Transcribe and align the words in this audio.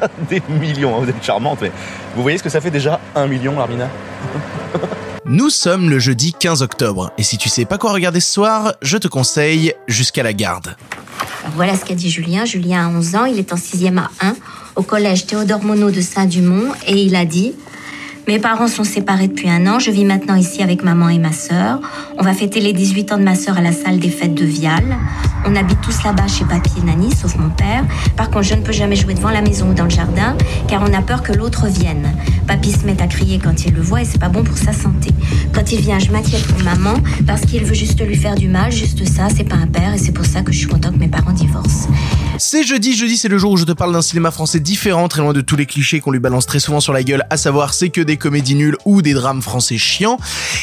des 0.30 0.42
millions, 0.48 0.96
hein, 0.96 1.00
vous 1.02 1.08
êtes 1.08 1.22
charmante, 1.22 1.58
mais 1.62 1.72
vous 2.14 2.22
voyez 2.22 2.38
ce 2.38 2.42
que 2.42 2.48
ça 2.48 2.60
fait 2.60 2.70
déjà 2.70 3.00
un 3.14 3.26
million, 3.26 3.58
Armina 3.58 3.88
Nous 5.24 5.50
sommes 5.50 5.90
le 5.90 5.98
jeudi 5.98 6.32
15 6.32 6.62
octobre, 6.62 7.10
et 7.18 7.22
si 7.22 7.36
tu 7.36 7.48
sais 7.48 7.64
pas 7.64 7.78
quoi 7.78 7.92
regarder 7.92 8.20
ce 8.20 8.32
soir, 8.32 8.74
je 8.80 8.96
te 8.96 9.08
conseille 9.08 9.72
Jusqu'à 9.88 10.22
la 10.22 10.32
garde. 10.32 10.76
Voilà 11.54 11.76
ce 11.76 11.84
qu'a 11.84 11.94
dit 11.94 12.10
Julien. 12.10 12.44
Julien 12.44 12.86
a 12.86 12.90
11 12.90 13.14
ans, 13.16 13.24
il 13.24 13.38
est 13.38 13.52
en 13.52 13.56
6e 13.56 13.98
à 13.98 14.10
1 14.20 14.36
au 14.76 14.82
collège 14.82 15.26
Théodore 15.26 15.62
Monod 15.62 15.94
de 15.94 16.00
Saint-Dumont 16.00 16.72
et 16.86 17.02
il 17.02 17.16
a 17.16 17.24
dit 17.24 17.54
mes 18.26 18.40
parents 18.40 18.66
sont 18.66 18.84
séparés 18.84 19.28
depuis 19.28 19.48
un 19.48 19.66
an. 19.66 19.78
Je 19.78 19.90
vis 19.90 20.04
maintenant 20.04 20.34
ici 20.34 20.62
avec 20.62 20.82
maman 20.82 21.08
et 21.08 21.18
ma 21.18 21.32
sœur. 21.32 21.80
On 22.18 22.22
va 22.22 22.32
fêter 22.32 22.60
les 22.60 22.72
18 22.72 23.12
ans 23.12 23.18
de 23.18 23.22
ma 23.22 23.36
sœur 23.36 23.56
à 23.56 23.60
la 23.60 23.72
salle 23.72 24.00
des 24.00 24.10
fêtes 24.10 24.34
de 24.34 24.44
Vial. 24.44 24.84
On 25.44 25.54
habite 25.54 25.80
tous 25.80 26.02
là-bas 26.02 26.26
chez 26.26 26.44
papy 26.44 26.72
et 26.78 26.84
Nani, 26.84 27.14
sauf 27.14 27.36
mon 27.36 27.50
père. 27.50 27.84
Par 28.16 28.30
contre, 28.30 28.42
je 28.42 28.54
ne 28.54 28.62
peux 28.62 28.72
jamais 28.72 28.96
jouer 28.96 29.14
devant 29.14 29.30
la 29.30 29.42
maison 29.42 29.70
ou 29.70 29.74
dans 29.74 29.84
le 29.84 29.90
jardin, 29.90 30.36
car 30.66 30.82
on 30.82 30.92
a 30.92 31.02
peur 31.02 31.22
que 31.22 31.32
l'autre 31.32 31.68
vienne. 31.68 32.16
Papy 32.48 32.72
se 32.72 32.84
met 32.84 33.00
à 33.00 33.06
crier 33.06 33.38
quand 33.38 33.64
il 33.64 33.74
le 33.74 33.80
voit 33.80 34.02
et 34.02 34.04
c'est 34.04 34.18
pas 34.18 34.28
bon 34.28 34.42
pour 34.42 34.56
sa 34.56 34.72
santé. 34.72 35.10
Quand 35.54 35.70
il 35.70 35.80
vient, 35.80 36.00
je 36.00 36.10
m'inquiète 36.10 36.44
pour 36.46 36.62
maman, 36.64 36.94
parce 37.26 37.42
qu'il 37.42 37.64
veut 37.64 37.74
juste 37.74 38.04
lui 38.04 38.16
faire 38.16 38.34
du 38.34 38.48
mal, 38.48 38.72
juste 38.72 39.06
ça, 39.06 39.28
c'est 39.34 39.44
pas 39.44 39.56
un 39.56 39.66
père, 39.66 39.94
et 39.94 39.98
c'est 39.98 40.12
pour 40.12 40.26
ça 40.26 40.42
que 40.42 40.52
je 40.52 40.58
suis 40.58 40.66
content 40.66 40.90
que 40.90 40.98
mes 40.98 41.08
parents 41.08 41.32
divorcent. 41.32 41.88
C'est 42.38 42.64
jeudi, 42.64 42.94
jeudi 42.94 43.16
c'est 43.16 43.28
le 43.28 43.38
jour 43.38 43.52
où 43.52 43.56
je 43.56 43.64
te 43.64 43.72
parle 43.72 43.92
d'un 43.92 44.02
cinéma 44.02 44.30
français 44.30 44.60
différent, 44.60 45.08
très 45.08 45.22
loin 45.22 45.32
de 45.32 45.40
tous 45.40 45.56
les 45.56 45.64
clichés 45.64 46.00
qu'on 46.00 46.10
lui 46.10 46.18
balance 46.18 46.46
très 46.46 46.58
souvent 46.58 46.80
sur 46.80 46.92
la 46.92 47.02
gueule, 47.02 47.24
à 47.30 47.36
savoir 47.36 47.72
c'est 47.72 47.88
que 47.88 48.00
des 48.00 48.15
comédies 48.16 48.54
nulles 48.54 48.76
ou 48.84 49.02
des 49.02 49.14
drames 49.14 49.42
français 49.42 49.78
chiants. 49.78 50.18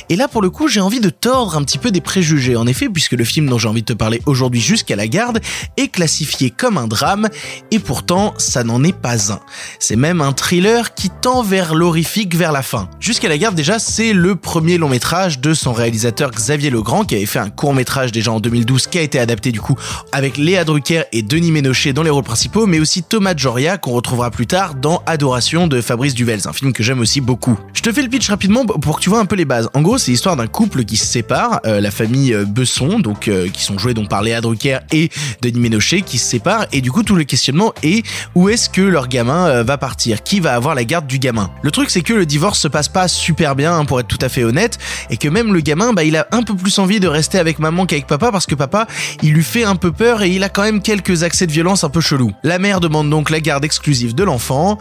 Et 0.10 0.16
là 0.16 0.28
pour 0.28 0.42
le 0.42 0.50
coup 0.50 0.68
j'ai 0.68 0.82
envie 0.82 1.00
de 1.00 1.10
tordre 1.10 1.58
un 1.58 1.64
petit 1.64 1.78
peu 1.78 1.92
des 1.92 2.02
préjugés, 2.02 2.56
en 2.56 2.68
effet, 2.68 2.90
puisque 2.90 3.14
le 3.14 3.24
film 3.24 3.48
dont 3.48 3.58
j'ai 3.58 3.68
envie 3.68 3.82
de 3.82 3.88
te 3.88 3.94
parler 3.94 4.22
aujourd'hui 4.26 4.62
jusqu'à 4.62 4.96
la 4.96 5.08
garde 5.08 5.40
est 5.78 5.88
classifié 5.88 6.50
comme 6.50 6.78
un 6.78 6.88
drame, 6.88 7.30
et 7.72 7.80
pourtant 7.80 8.34
ça 8.38 8.64
n'en 8.64 8.84
est 8.84 8.98
pas 8.98 9.32
un. 9.32 9.40
C'est 9.80 9.96
même 9.96 10.22
un 10.22 10.34
thriller 10.34 10.94
qui 10.94 11.10
tend 11.10 11.44
vers 11.44 11.76
l'horrifique 11.76 12.36
vers 12.36 12.52
la 12.52 12.62
fin. 12.62 12.90
Jusqu'à 13.00 13.30
la 13.30 13.38
garde 13.38 13.56
déjà 13.56 13.80
c'est 13.80 14.14
le 14.14 14.36
premier 14.36 14.78
long 14.78 14.90
métrage 14.90 15.40
de 15.40 15.54
son 15.54 15.74
réalisateur 15.74 16.32
Xavier 16.32 16.70
Legrand 16.70 17.04
qui 17.06 17.16
avait 17.16 17.26
fait 17.26 17.40
un 17.40 17.50
court 17.50 17.74
métrage 17.74 18.12
déjà 18.12 18.32
en 18.32 18.40
2012 18.40 18.88
qui 18.88 18.98
a 18.98 19.02
été 19.02 19.20
adapté 19.20 19.52
du 19.52 19.62
coup 19.62 19.76
avec 20.12 20.38
Léa 20.38 20.64
Drucker 20.64 21.04
et 21.12 21.22
Denis 21.22 21.52
Ménochet 21.52 21.94
dans 21.94 22.04
les 22.04 22.10
rôles 22.10 22.24
principaux, 22.24 22.66
mais 22.66 22.80
aussi 22.80 23.04
Thomas 23.04 23.34
Joria 23.36 23.78
qu'on 23.78 23.92
retrouvera 23.92 24.32
plus 24.32 24.48
tard 24.48 24.76
dans 24.76 25.02
Adoration 25.06 25.68
de 25.68 25.82
Fabrice 25.82 26.14
Duvels, 26.14 26.48
un 26.48 26.54
film 26.54 26.74
que 26.74 26.84
j'aime 26.84 27.00
aussi 27.00 27.22
beaucoup. 27.22 27.43
Je 27.74 27.82
te 27.82 27.92
fais 27.92 28.02
le 28.02 28.08
pitch 28.08 28.30
rapidement 28.30 28.66
pour 28.66 28.98
que 28.98 29.02
tu 29.02 29.10
vois 29.10 29.20
un 29.20 29.26
peu 29.26 29.36
les 29.36 29.44
bases. 29.44 29.70
En 29.74 29.82
gros, 29.82 29.98
c'est 29.98 30.12
l'histoire 30.12 30.38
d'un 30.38 30.48
couple 30.48 30.86
qui 30.86 30.96
se 30.96 31.06
sépare, 31.06 31.60
euh, 31.66 31.82
la 31.82 31.92
famille 31.92 32.34
euh, 32.34 32.46
Besson, 32.46 33.00
donc 33.00 33.28
euh, 33.28 33.50
qui 33.50 33.62
sont 33.62 33.78
joués 33.78 33.94
donc 33.94 34.08
par 34.08 34.22
Léa 34.22 34.40
Drucker 34.40 34.80
et 34.92 35.10
Denis 35.42 35.60
Ménochet, 35.60 36.02
qui 36.02 36.18
se 36.18 36.26
séparent, 36.26 36.66
et 36.72 36.80
du 36.80 36.92
coup 36.92 37.04
tout 37.04 37.16
le 37.16 37.26
questionnement 37.26 37.74
est 37.84 38.06
où 38.36 38.48
est-ce 38.48 38.70
que 38.70 38.82
leur 38.82 39.10
gamin 39.10 39.64
va 39.64 39.78
partir, 39.78 40.24
qui 40.24 40.40
va 40.40 40.54
avoir 40.54 40.76
la 40.76 40.86
garde 40.86 41.08
du 41.08 41.20
gamin? 41.20 41.50
Le 41.62 41.72
truc 41.72 41.90
c'est 41.90 42.02
que 42.02 42.14
le 42.14 42.26
divorce 42.26 42.60
se 42.60 42.70
passe 42.70 42.88
pas 42.88 43.10
super 43.10 43.56
bien, 43.56 43.78
hein, 43.78 43.86
pour 43.86 44.00
être 44.00 44.08
tout 44.08 44.20
à 44.22 44.30
fait 44.30 44.46
honnête, 44.46 44.78
et 45.10 45.18
que 45.18 45.28
même 45.28 45.54
le 45.54 45.60
gamin, 45.60 45.92
bah 45.92 46.06
il 46.06 46.16
a 46.16 46.28
un 46.32 46.44
peu 46.44 46.56
plus 46.56 46.80
envie 46.80 47.02
de 47.02 47.08
rester 47.08 47.38
avec 47.38 47.60
maman 47.60 47.86
qu'avec 47.86 48.08
papa 48.08 48.32
parce 48.32 48.46
que 48.46 48.56
papa, 48.56 48.88
il 49.22 49.34
lui 49.34 49.44
fait 49.44 49.66
un 49.66 49.76
peu 49.76 49.92
peur 49.92 50.22
et 50.22 50.30
il 50.30 50.44
a 50.44 50.50
quand 50.50 50.64
même 50.64 50.82
quelques 50.82 51.24
accès 51.24 51.48
de 51.48 51.52
violence 51.52 51.84
un 51.84 51.90
peu 51.90 52.02
chelou. 52.02 52.32
La 52.44 52.60
mère 52.60 52.80
demande 52.80 53.10
donc 53.10 53.30
la 53.30 53.42
garde 53.42 53.66
exclusive 53.66 54.16
de 54.16 54.24
l'enfant 54.24 54.78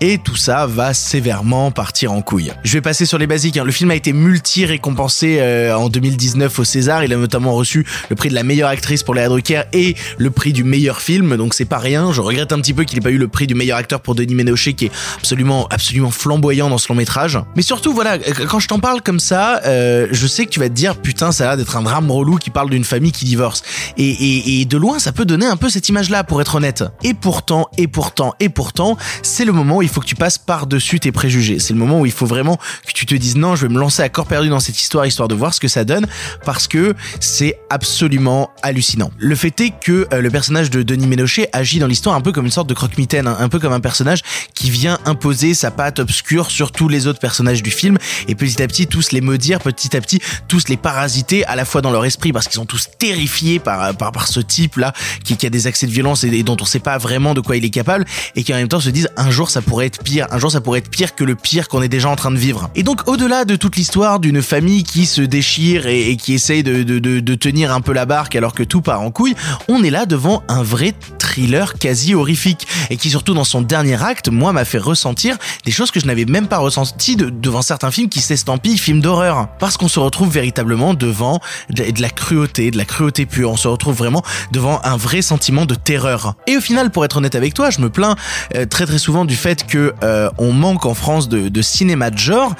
et 0.00 0.18
tout 0.18 0.36
ça 0.36 0.66
va 0.66 0.94
sévèrement 0.94 1.70
partir 1.70 2.05
en 2.12 2.22
couille. 2.22 2.52
Je 2.64 2.72
vais 2.72 2.80
passer 2.80 3.06
sur 3.06 3.18
les 3.18 3.26
basiques. 3.26 3.56
hein. 3.56 3.64
Le 3.64 3.72
film 3.72 3.90
a 3.90 3.94
été 3.94 4.12
multi-récompensé 4.12 5.38
euh, 5.40 5.76
en 5.76 5.88
2019 5.88 6.58
au 6.58 6.64
César. 6.64 7.04
Il 7.04 7.12
a 7.12 7.16
notamment 7.16 7.54
reçu 7.54 7.86
le 8.08 8.16
prix 8.16 8.28
de 8.28 8.34
la 8.34 8.42
meilleure 8.42 8.68
actrice 8.68 9.02
pour 9.02 9.14
Léa 9.14 9.28
Drucker 9.28 9.62
et 9.72 9.94
le 10.18 10.30
prix 10.30 10.52
du 10.52 10.64
meilleur 10.64 11.00
film. 11.00 11.36
Donc 11.36 11.54
c'est 11.54 11.64
pas 11.64 11.78
rien. 11.78 12.12
Je 12.12 12.20
regrette 12.20 12.52
un 12.52 12.60
petit 12.60 12.72
peu 12.74 12.84
qu'il 12.84 12.98
ait 12.98 13.02
pas 13.02 13.10
eu 13.10 13.18
le 13.18 13.28
prix 13.28 13.46
du 13.46 13.54
meilleur 13.54 13.78
acteur 13.78 14.00
pour 14.00 14.14
Denis 14.14 14.34
Ménochet 14.34 14.72
qui 14.72 14.86
est 14.86 14.90
absolument, 15.16 15.66
absolument 15.68 16.10
flamboyant 16.10 16.70
dans 16.70 16.78
ce 16.78 16.88
long 16.88 16.94
métrage. 16.94 17.38
Mais 17.56 17.62
surtout, 17.62 17.92
voilà, 17.92 18.18
quand 18.18 18.58
je 18.58 18.68
t'en 18.68 18.78
parle 18.78 19.02
comme 19.02 19.20
ça, 19.20 19.60
euh, 19.66 20.06
je 20.10 20.26
sais 20.26 20.44
que 20.46 20.50
tu 20.50 20.60
vas 20.60 20.68
te 20.68 20.74
dire 20.74 20.96
putain, 20.96 21.32
ça 21.32 21.44
a 21.44 21.46
l'air 21.48 21.56
d'être 21.56 21.76
un 21.76 21.82
drame 21.82 22.10
relou 22.10 22.36
qui 22.36 22.50
parle 22.50 22.70
d'une 22.70 22.84
famille 22.84 23.12
qui 23.12 23.24
divorce. 23.24 23.62
Et, 23.96 24.08
et, 24.08 24.60
et 24.60 24.64
de 24.64 24.76
loin, 24.76 24.98
ça 24.98 25.12
peut 25.12 25.24
donner 25.24 25.46
un 25.46 25.56
peu 25.56 25.68
cette 25.70 25.88
image-là, 25.88 26.24
pour 26.24 26.40
être 26.40 26.54
honnête. 26.56 26.84
Et 27.04 27.14
pourtant, 27.14 27.68
et 27.78 27.86
pourtant, 27.88 28.34
et 28.40 28.48
pourtant, 28.48 28.96
c'est 29.22 29.44
le 29.44 29.52
moment 29.52 29.76
où 29.78 29.82
il 29.82 29.88
faut 29.88 30.00
que 30.00 30.06
tu 30.06 30.14
passes 30.14 30.38
par-dessus 30.38 31.00
tes 31.00 31.12
préjugés. 31.12 31.58
C'est 31.58 31.72
le 31.72 31.78
moment 31.78 31.95
où 32.00 32.06
il 32.06 32.12
faut 32.12 32.26
vraiment 32.26 32.56
que 32.56 32.92
tu 32.92 33.06
te 33.06 33.14
dises 33.14 33.36
non, 33.36 33.56
je 33.56 33.66
vais 33.66 33.72
me 33.72 33.78
lancer 33.78 34.02
à 34.02 34.08
corps 34.08 34.26
perdu 34.26 34.48
dans 34.48 34.60
cette 34.60 34.80
histoire, 34.80 35.06
histoire 35.06 35.28
de 35.28 35.34
voir 35.34 35.54
ce 35.54 35.60
que 35.60 35.68
ça 35.68 35.84
donne, 35.84 36.06
parce 36.44 36.68
que 36.68 36.94
c'est 37.20 37.58
absolument 37.70 38.50
hallucinant. 38.62 39.10
Le 39.18 39.34
fait 39.34 39.60
est 39.60 39.70
que 39.70 40.06
euh, 40.12 40.20
le 40.20 40.30
personnage 40.30 40.70
de 40.70 40.82
Denis 40.82 41.06
Ménochet 41.06 41.48
agit 41.52 41.78
dans 41.78 41.86
l'histoire 41.86 42.16
un 42.16 42.20
peu 42.20 42.32
comme 42.32 42.44
une 42.44 42.50
sorte 42.50 42.68
de 42.68 42.74
croque-mitaine, 42.74 43.26
hein, 43.26 43.36
un 43.38 43.48
peu 43.48 43.58
comme 43.58 43.72
un 43.72 43.80
personnage 43.80 44.22
qui 44.54 44.70
vient 44.70 44.98
imposer 45.04 45.54
sa 45.54 45.70
patte 45.70 45.98
obscure 45.98 46.50
sur 46.50 46.72
tous 46.72 46.88
les 46.88 47.06
autres 47.06 47.20
personnages 47.20 47.62
du 47.62 47.70
film, 47.70 47.98
et 48.28 48.34
petit 48.34 48.62
à 48.62 48.66
petit 48.66 48.86
tous 48.86 49.12
les 49.12 49.20
maudire, 49.20 49.60
petit 49.60 49.96
à 49.96 50.00
petit 50.00 50.20
tous 50.48 50.68
les 50.68 50.76
parasiter 50.76 51.44
à 51.46 51.56
la 51.56 51.64
fois 51.64 51.82
dans 51.82 51.90
leur 51.90 52.04
esprit 52.04 52.32
parce 52.32 52.46
qu'ils 52.46 52.54
sont 52.56 52.66
tous 52.66 52.88
terrifiés 52.98 53.58
par 53.58 53.94
par, 53.96 54.28
ce 54.28 54.40
type 54.40 54.76
là 54.76 54.92
qui, 55.24 55.46
a 55.46 55.50
des 55.50 55.66
accès 55.66 55.86
de 55.86 55.92
violence 55.92 56.24
et, 56.24 56.42
dont 56.42 56.56
on 56.60 56.64
sait 56.64 56.80
pas 56.80 56.98
vraiment 56.98 57.34
de 57.34 57.40
quoi 57.40 57.56
il 57.56 57.64
est 57.64 57.70
capable 57.70 58.04
et 58.34 58.42
qui 58.42 58.52
en 58.52 58.56
même 58.56 58.68
temps 58.68 58.80
se 58.80 58.90
disent 58.90 59.08
un 59.16 59.30
jour 59.30 59.50
ça 59.50 59.62
pourrait 59.62 59.86
être 59.86 60.02
pire, 60.02 60.26
un 60.30 60.38
jour 60.38 60.50
ça 60.50 60.60
pourrait 60.60 60.80
être 60.80 60.90
pire 60.90 61.14
que 61.14 61.24
le 61.24 61.34
pire 61.34 61.68
qu'on 61.68 61.82
est 61.82 61.85
déjà 61.88 62.08
en 62.08 62.16
train 62.16 62.30
de 62.30 62.36
vivre. 62.36 62.70
Et 62.74 62.82
donc 62.82 63.08
au-delà 63.08 63.44
de 63.44 63.56
toute 63.56 63.76
l'histoire 63.76 64.20
d'une 64.20 64.42
famille 64.42 64.84
qui 64.84 65.06
se 65.06 65.20
déchire 65.20 65.86
et, 65.86 66.16
qui 66.16 66.34
essaye 66.34 66.62
de, 66.62 66.82
de, 66.82 67.34
tenir 67.34 67.72
un 67.72 67.80
peu 67.80 67.92
la 67.92 68.06
barque 68.06 68.34
alors 68.34 68.54
que 68.54 68.62
tout 68.62 68.80
part 68.80 69.02
en 69.02 69.10
couille, 69.10 69.34
on 69.68 69.82
est 69.82 69.90
là 69.90 70.06
devant 70.06 70.42
un 70.48 70.62
vrai 70.62 70.94
thriller 71.18 71.74
quasi 71.74 72.14
horrifique 72.14 72.66
et 72.90 72.96
qui 72.96 73.10
surtout 73.10 73.34
dans 73.34 73.44
son 73.44 73.62
dernier 73.62 74.02
acte, 74.02 74.28
moi 74.28 74.52
m'a 74.52 74.64
fait 74.64 74.78
ressentir 74.78 75.36
des 75.64 75.70
choses 75.70 75.90
que 75.90 76.00
je 76.00 76.06
n'avais 76.06 76.24
même 76.24 76.46
pas 76.46 76.58
ressenties 76.58 77.16
de, 77.16 77.30
devant 77.30 77.62
certains 77.62 77.90
films 77.90 78.08
qui 78.08 78.20
s'estampillent 78.20 78.78
films 78.78 79.00
d'horreur. 79.00 79.48
Parce 79.58 79.76
qu'on 79.76 79.88
se 79.88 80.00
retrouve 80.00 80.30
véritablement 80.30 80.94
devant 80.94 81.40
de, 81.70 81.84
la 82.00 82.10
cruauté, 82.10 82.70
de 82.70 82.76
la 82.76 82.84
cruauté 82.84 83.26
pure. 83.26 83.50
On 83.50 83.56
se 83.56 83.68
retrouve 83.68 83.96
vraiment 83.96 84.22
devant 84.52 84.80
un 84.84 84.96
vrai 84.96 85.22
sentiment 85.22 85.66
de 85.66 85.74
terreur. 85.74 86.34
Et 86.46 86.56
au 86.56 86.60
final, 86.60 86.90
pour 86.90 87.04
être 87.04 87.16
honnête 87.18 87.34
avec 87.34 87.54
toi, 87.54 87.70
je 87.70 87.80
me 87.80 87.90
plains 87.90 88.16
euh, 88.54 88.66
très 88.66 88.86
très 88.86 88.98
souvent 88.98 89.24
du 89.24 89.36
fait 89.36 89.66
que 89.66 89.94
euh, 90.02 90.30
on 90.38 90.52
manque 90.52 90.86
en 90.86 90.94
France 90.94 91.28
de 91.28 91.62
cinéma 91.66 92.10
de 92.10 92.18
genre. 92.18 92.54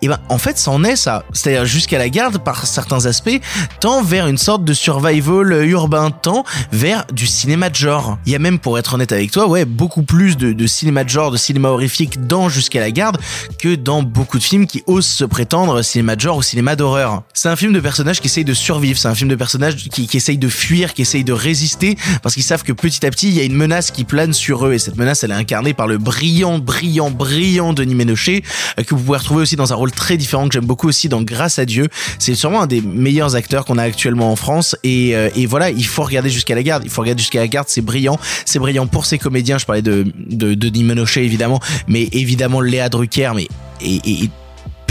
Et 0.00 0.08
ben 0.08 0.18
en 0.28 0.38
fait, 0.38 0.58
ça 0.58 0.70
en 0.70 0.84
est 0.84 0.96
ça. 0.96 1.24
C'est-à-dire 1.32 1.66
jusqu'à 1.66 1.98
la 1.98 2.08
garde 2.08 2.38
par 2.38 2.66
certains 2.66 3.06
aspects, 3.06 3.40
tend 3.80 4.02
vers 4.02 4.26
une 4.26 4.38
sorte 4.38 4.64
de 4.64 4.72
survival 4.72 5.66
urbain, 5.66 6.10
tend 6.10 6.44
vers 6.72 7.04
du 7.12 7.26
cinéma 7.26 7.70
de 7.70 7.74
genre. 7.74 8.18
Il 8.26 8.32
y 8.32 8.34
a 8.34 8.38
même, 8.38 8.58
pour 8.58 8.78
être 8.78 8.94
honnête 8.94 9.12
avec 9.12 9.30
toi, 9.30 9.46
ouais, 9.46 9.64
beaucoup 9.64 10.02
plus 10.02 10.36
de, 10.36 10.66
cinéma 10.66 11.04
de 11.04 11.08
genre, 11.08 11.30
de 11.30 11.36
cinéma 11.36 11.68
horrifique 11.68 12.26
dans 12.26 12.48
Jusqu'à 12.48 12.80
la 12.80 12.90
garde 12.90 13.18
que 13.58 13.74
dans 13.74 14.02
beaucoup 14.02 14.38
de 14.38 14.42
films 14.42 14.66
qui 14.66 14.82
osent 14.86 15.06
se 15.06 15.24
prétendre 15.24 15.82
cinéma 15.82 16.16
de 16.16 16.20
genre 16.20 16.36
ou 16.36 16.42
cinéma 16.42 16.76
d'horreur. 16.76 17.22
C'est 17.32 17.48
un 17.48 17.56
film 17.56 17.72
de 17.72 17.80
personnages 17.80 18.20
qui 18.20 18.26
essayent 18.26 18.44
de 18.44 18.54
survivre, 18.54 18.98
c'est 18.98 19.08
un 19.08 19.14
film 19.14 19.30
de 19.30 19.36
personnages 19.36 19.76
qui, 19.76 20.06
qui 20.06 20.16
essayent 20.16 20.38
de 20.38 20.48
fuir, 20.48 20.92
qui 20.94 21.02
essayent 21.02 21.24
de 21.24 21.32
résister, 21.32 21.96
parce 22.22 22.34
qu'ils 22.34 22.44
savent 22.44 22.62
que 22.62 22.72
petit 22.72 23.04
à 23.06 23.10
petit, 23.10 23.28
il 23.28 23.34
y 23.34 23.40
a 23.40 23.44
une 23.44 23.54
menace 23.54 23.90
qui 23.90 24.04
plane 24.04 24.32
sur 24.32 24.66
eux, 24.66 24.74
et 24.74 24.78
cette 24.78 24.96
menace, 24.96 25.24
elle 25.24 25.30
est 25.30 25.34
incarnée 25.34 25.74
par 25.74 25.86
le 25.86 25.98
brillant, 25.98 26.58
brillant, 26.58 27.10
brillant 27.10 27.72
Denis 27.72 27.94
Ménochet, 27.94 28.42
que 28.76 28.94
vous 28.94 29.02
pouvez 29.02 29.18
retrouver 29.18 29.42
aussi 29.42 29.56
dans 29.56 29.72
un 29.72 29.76
rôle 29.76 29.92
très 29.92 30.16
différent 30.16 30.48
que 30.48 30.54
j'aime 30.54 30.66
beaucoup 30.66 30.88
aussi 30.88 31.08
dans 31.08 31.22
Grâce 31.22 31.58
à 31.58 31.64
Dieu. 31.64 31.88
C'est 32.18 32.34
sûrement 32.34 32.62
un 32.62 32.66
des 32.66 32.80
meilleurs 32.80 33.36
acteurs 33.36 33.64
qu'on 33.64 33.78
a 33.78 33.82
actuellement 33.82 34.30
en 34.30 34.36
France, 34.36 34.76
et, 34.82 35.14
euh, 35.14 35.28
et 35.34 35.46
voilà, 35.46 35.70
il 35.70 35.86
faut 35.86 36.02
regarder 36.02 36.30
jusqu'à 36.30 36.54
la 36.54 36.62
garde, 36.62 36.82
il 36.84 36.90
faut 36.90 37.02
regarder 37.02 37.20
jusqu'à 37.20 37.40
la 37.40 37.48
garde, 37.48 37.68
c'est 37.68 37.82
brillant, 37.82 38.18
c'est 38.44 38.58
brillant 38.58 38.86
pour 38.86 39.06
ses 39.06 39.18
comédiens, 39.18 39.58
je 39.58 39.66
parlais 39.66 39.82
de, 39.82 40.06
de, 40.16 40.54
de 40.54 40.68
Denis 40.68 40.84
Ménochet 40.84 41.24
évidemment, 41.24 41.60
mais 41.86 42.08
évidemment 42.12 42.60
Léa 42.60 42.88
Drucker, 42.88 43.32
mais 43.34 43.48
et, 43.80 44.30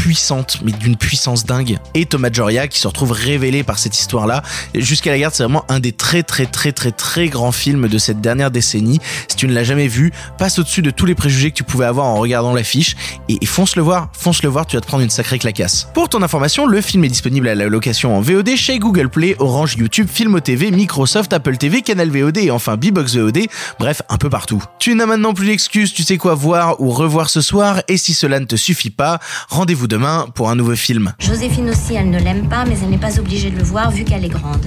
puissante, 0.01 0.57
mais 0.63 0.71
d'une 0.71 0.95
puissance 0.95 1.45
dingue. 1.45 1.77
Et 1.93 2.07
Thomas 2.07 2.31
Joria 2.33 2.67
qui 2.67 2.79
se 2.79 2.87
retrouve 2.87 3.11
révélé 3.11 3.61
par 3.61 3.77
cette 3.77 3.99
histoire-là. 3.99 4.41
Jusqu'à 4.73 5.11
la 5.11 5.19
garde, 5.19 5.35
c'est 5.35 5.43
vraiment 5.43 5.63
un 5.69 5.79
des 5.79 5.91
très 5.91 6.23
très 6.23 6.47
très 6.47 6.71
très 6.71 6.91
très 6.91 7.27
grands 7.27 7.51
films 7.51 7.87
de 7.87 7.97
cette 7.99 8.19
dernière 8.19 8.49
décennie. 8.49 8.99
Si 9.27 9.35
tu 9.35 9.47
ne 9.47 9.53
l'as 9.53 9.63
jamais 9.63 9.87
vu, 9.87 10.11
passe 10.39 10.57
au-dessus 10.57 10.81
de 10.81 10.89
tous 10.89 11.05
les 11.05 11.13
préjugés 11.13 11.51
que 11.51 11.55
tu 11.55 11.63
pouvais 11.63 11.85
avoir 11.85 12.07
en 12.07 12.15
regardant 12.15 12.51
l'affiche 12.51 12.95
et, 13.29 13.45
fonce 13.45 13.75
le 13.75 13.83
voir, 13.83 14.09
fonce 14.17 14.41
le 14.41 14.49
voir, 14.49 14.65
tu 14.65 14.75
vas 14.75 14.81
te 14.81 14.87
prendre 14.87 15.03
une 15.03 15.11
sacrée 15.11 15.37
clacasse. 15.37 15.87
Pour 15.93 16.09
ton 16.09 16.23
information, 16.23 16.65
le 16.65 16.81
film 16.81 17.03
est 17.03 17.09
disponible 17.09 17.47
à 17.47 17.53
la 17.53 17.67
location 17.67 18.17
en 18.17 18.21
VOD 18.21 18.55
chez 18.55 18.79
Google 18.79 19.07
Play, 19.07 19.35
Orange, 19.37 19.75
YouTube, 19.77 20.07
Filmo 20.11 20.39
TV, 20.39 20.71
Microsoft, 20.71 21.31
Apple 21.31 21.57
TV, 21.57 21.83
Canal 21.83 22.09
VOD 22.09 22.37
et 22.37 22.49
enfin 22.49 22.75
Bbox 22.75 23.17
VOD, 23.17 23.41
bref, 23.77 24.01
un 24.09 24.17
peu 24.17 24.31
partout. 24.31 24.63
Tu 24.79 24.95
n'as 24.95 25.05
maintenant 25.05 25.35
plus 25.35 25.45
d'excuses, 25.45 25.93
tu 25.93 26.01
sais 26.01 26.17
quoi 26.17 26.33
voir 26.33 26.81
ou 26.81 26.89
revoir 26.89 27.29
ce 27.29 27.41
soir 27.41 27.83
et 27.87 27.97
si 27.97 28.15
cela 28.15 28.39
ne 28.39 28.45
te 28.45 28.55
suffit 28.55 28.89
pas, 28.89 29.19
rendez-vous 29.47 29.90
demain 29.91 30.27
pour 30.35 30.49
un 30.49 30.55
nouveau 30.55 30.75
film. 30.75 31.13
Joséphine 31.19 31.69
aussi, 31.69 31.95
elle 31.95 32.09
ne 32.09 32.17
l'aime 32.17 32.47
pas, 32.47 32.63
mais 32.63 32.77
elle 32.81 32.89
n'est 32.89 32.97
pas 32.97 33.19
obligée 33.19 33.51
de 33.51 33.57
le 33.57 33.63
voir 33.63 33.91
vu 33.91 34.05
qu'elle 34.05 34.23
est 34.23 34.29
grande. 34.29 34.65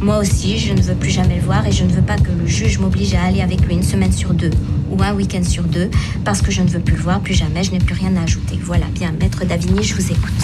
Moi 0.00 0.18
aussi, 0.18 0.58
je 0.58 0.72
ne 0.72 0.82
veux 0.82 0.96
plus 0.96 1.10
jamais 1.10 1.36
le 1.36 1.42
voir 1.42 1.64
et 1.64 1.70
je 1.70 1.84
ne 1.84 1.92
veux 1.92 2.02
pas 2.02 2.16
que 2.16 2.32
le 2.32 2.44
juge 2.44 2.80
m'oblige 2.80 3.14
à 3.14 3.22
aller 3.22 3.40
avec 3.40 3.60
lui 3.60 3.74
une 3.74 3.84
semaine 3.84 4.12
sur 4.12 4.34
deux 4.34 4.50
ou 4.90 5.00
un 5.00 5.14
week-end 5.14 5.44
sur 5.44 5.62
deux 5.62 5.90
parce 6.24 6.42
que 6.42 6.50
je 6.50 6.60
ne 6.60 6.68
veux 6.68 6.80
plus 6.80 6.96
le 6.96 7.02
voir, 7.02 7.20
plus 7.20 7.34
jamais, 7.34 7.62
je 7.62 7.70
n'ai 7.70 7.78
plus 7.78 7.94
rien 7.94 8.16
à 8.16 8.22
ajouter. 8.22 8.58
Voilà, 8.60 8.86
bien, 8.86 9.12
maître 9.12 9.44
Davigny, 9.44 9.84
je 9.84 9.94
vous 9.94 10.10
écoute. 10.10 10.42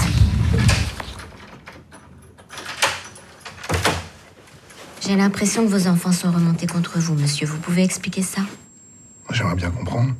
J'ai 5.05 5.17
l'impression 5.17 5.65
que 5.67 5.71
vos 5.71 5.89
enfants 5.89 6.13
sont 6.13 6.31
remontés 6.31 6.69
contre 6.69 7.01
vous, 7.01 7.15
monsieur. 7.15 7.49
Vous 7.49 7.59
pouvez 7.59 7.83
expliquer 7.83 8.23
ça? 8.23 8.43
J'aimerais 9.33 9.57
bien 9.57 9.71
comprendre. 9.71 10.15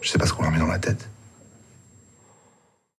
Je 0.00 0.10
sais 0.10 0.18
pas 0.18 0.26
ce 0.26 0.32
qu'on 0.32 0.42
leur 0.42 0.50
met 0.50 0.58
dans 0.58 0.66
la 0.66 0.80
tête. 0.80 1.08